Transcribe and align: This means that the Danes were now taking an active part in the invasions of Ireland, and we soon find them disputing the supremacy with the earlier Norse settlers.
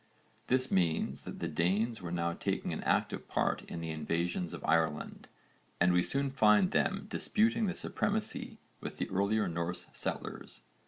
This 0.47 0.71
means 0.71 1.25
that 1.25 1.37
the 1.37 1.47
Danes 1.47 2.01
were 2.01 2.11
now 2.11 2.33
taking 2.33 2.73
an 2.73 2.81
active 2.85 3.27
part 3.27 3.61
in 3.69 3.81
the 3.81 3.91
invasions 3.91 4.51
of 4.51 4.65
Ireland, 4.65 5.27
and 5.79 5.93
we 5.93 6.01
soon 6.01 6.31
find 6.31 6.71
them 6.71 7.05
disputing 7.07 7.67
the 7.67 7.75
supremacy 7.75 8.57
with 8.79 8.97
the 8.97 9.07
earlier 9.11 9.47
Norse 9.47 9.85
settlers. 9.93 10.61